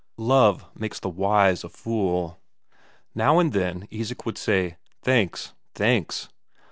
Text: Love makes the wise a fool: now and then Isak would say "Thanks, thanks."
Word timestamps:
Love 0.17 0.65
makes 0.75 0.99
the 0.99 1.07
wise 1.09 1.63
a 1.63 1.69
fool: 1.69 2.39
now 3.13 3.37
and 3.37 3.53
then 3.53 3.87
Isak 3.91 4.25
would 4.25 4.39
say 4.39 4.77
"Thanks, 5.03 5.53
thanks." 5.75 6.27